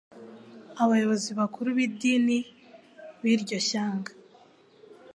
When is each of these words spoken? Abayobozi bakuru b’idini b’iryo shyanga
Abayobozi 0.83 1.29
bakuru 1.39 1.67
b’idini 1.77 2.39
b’iryo 3.21 3.59
shyanga 3.67 4.11